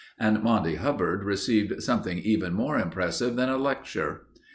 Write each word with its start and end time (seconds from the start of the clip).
And 0.19 0.41
Monty 0.41 0.77
Hubbard 0.77 1.23
received 1.23 1.83
something 1.83 2.17
even 2.17 2.53
more 2.55 2.79
impressive 2.79 3.35
than 3.35 3.49
a 3.49 3.57
lecture. 3.57 4.21